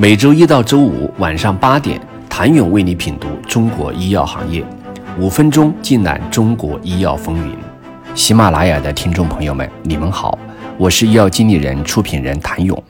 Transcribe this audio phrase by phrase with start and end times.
[0.00, 2.00] 每周一到周五晚上八点，
[2.30, 4.64] 谭勇为你品读中国医药行业，
[5.18, 7.52] 五分钟尽览中国医药风云。
[8.14, 10.38] 喜马拉雅的听众朋友们，你们好，
[10.76, 12.80] 我是医药经理人、出品人谭勇。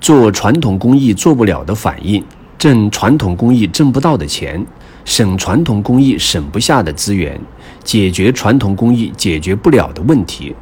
[0.00, 2.20] 做传统工艺做不了的反应，
[2.58, 4.66] 挣传统工艺挣不到的钱，
[5.04, 7.40] 省传统工艺省不下的资源，
[7.84, 10.52] 解决传统工艺解决不了的问题。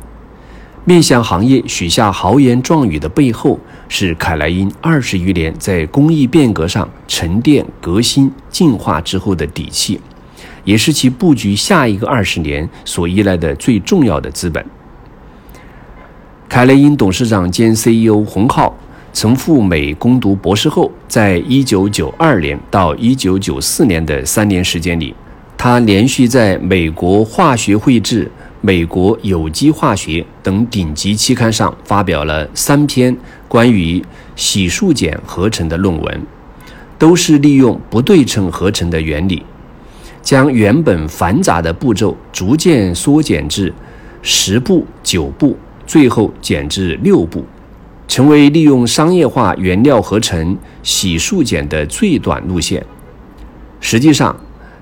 [0.87, 9.99] 面向行业许下豪言壮语的背后，是凯莱因二十余年在工艺变革上沉淀、革新、进化之后的底气，
[10.63, 14.63] 也是其布局下一个二十年所依赖的最重要的资本。
[16.51, 18.77] 凯莱因董事长兼 CEO 洪浩
[19.15, 25.15] 曾赴美攻读博士后，在一九九二年到一九九四年的三年时间里，
[25.57, 28.31] 他连续在美国化学绘制。
[28.67, 33.15] 美国有机化学等顶级期刊上发表了三篇
[33.47, 34.03] 关于
[34.37, 36.27] 洗漱碱合成的论文，
[36.99, 39.45] 都是利用不对称合成的原理，
[40.23, 43.71] 将原本繁杂的步骤逐渐缩减至
[44.23, 47.45] 十步、九步，最后减至六步，
[48.09, 52.83] 成为利用商业化原料合成洗漱碱的最短路线。
[53.79, 54.35] 实际上，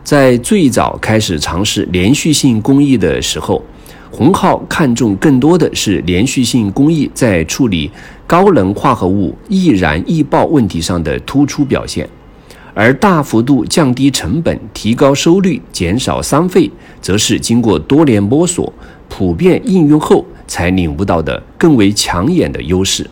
[0.04, 3.62] 在最早开始尝试连续性工艺的时候，
[4.10, 7.90] 洪浩看重更多的是连续性工艺在处理
[8.26, 12.08] 高能化合物易燃易爆问题上的突出表现，
[12.74, 16.68] 而大幅度降低成本、提高收率、减少三费，
[17.00, 18.70] 则是经过多年摸索、
[19.08, 23.08] 普遍应用后才领悟到的更为抢眼的优势。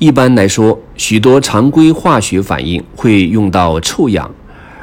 [0.00, 4.28] 一般来说，许多常规化学反应会用到臭氧。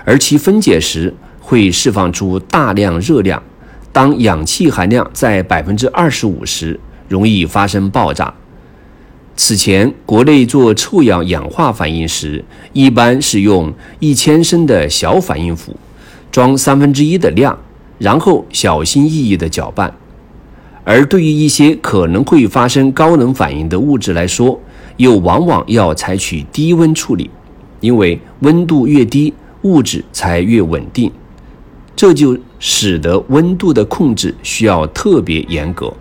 [0.07, 3.43] 而其分解时会释放出大量热量，
[3.91, 8.33] 当氧气含量在百分之二十五时，容易发生爆炸。
[9.35, 15.75] 此前，国内做臭氧氧化反应时，一般是用一千升的小反应釜，
[16.31, 17.59] 装三分之一的量，
[17.97, 19.93] 然后小心翼翼地搅拌。
[20.85, 24.57] 而对于一些可能会发生高能反应的物质来说，
[24.95, 27.29] 又往往要采取低温处理，
[27.81, 29.33] 因为温度越低。
[29.63, 31.11] 物质才越稳定，
[31.95, 35.93] 这就使得温度的控制需要特别严格。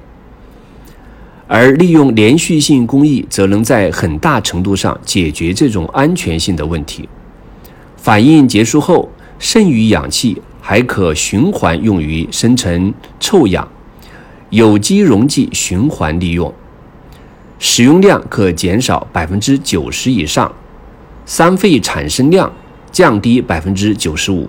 [1.49, 7.09] 而利用连续性工艺，则能在很大程度上解决这种安全性的问题。
[7.97, 9.09] 反应结束后，
[9.39, 13.69] 剩余氧气还可循环用于生成臭氧，
[14.51, 16.53] 有机溶剂循环利用，
[17.61, 20.53] 使用量可减少百分之九十以上，
[21.25, 22.53] 三废产生量。
[22.97, 24.49] 降低百分之九十五，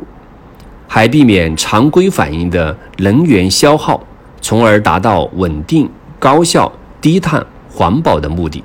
[0.87, 4.01] 还避免常规反应的能源消耗，
[4.39, 6.71] 从而达到稳定、高效、
[7.01, 8.63] 低碳、环保的目的。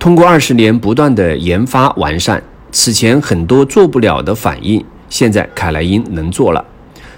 [0.00, 2.42] 通过二十年不断的研发完善，
[2.72, 6.60] 此前很多做不了的反应，现在凯莱因能做了；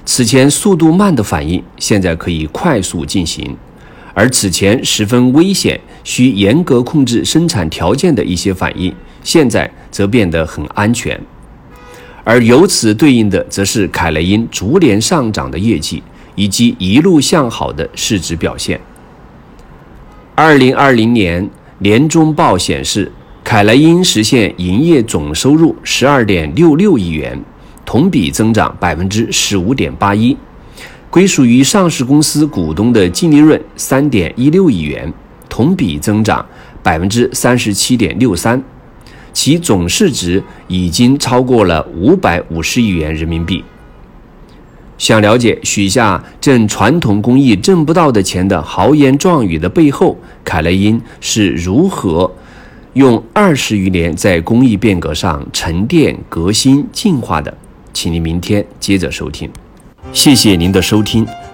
[0.04, 3.56] 此前速度慢的反应，现在可以快速进行；
[4.12, 8.91] 而此前十分危险、需严格控制生产条件的一些反应。
[9.22, 11.20] 现在则变得很安全，
[12.24, 16.02] 而由此对应的，则是凯莱因逐年上涨的业绩
[16.34, 18.80] 以及一路向好的市值表现。
[20.34, 21.46] 二零二零年
[21.80, 23.12] 年中报显示，
[23.44, 27.38] 凯莱因实现营业总收入十二点六六亿元，
[27.84, 30.34] 同比增长百分之十五点八一，
[31.10, 35.12] 归属于上市公司股东的净利润三点一六亿元，
[35.58, 36.46] 同比增长
[36.84, 38.62] 百分之三十七点六三。
[39.32, 43.64] 其总市值已经超过了五百五十亿元人民币。
[44.98, 52.32] 想了解许下挣传统工艺挣不到的钱的豪言壮语的背后，凯莱因是如何
[52.92, 57.52] 用二十余年在工艺变革上沉淀、革新、进化的？
[57.92, 59.50] 请您明天接着收听。
[60.12, 61.26] 谢谢您的收听。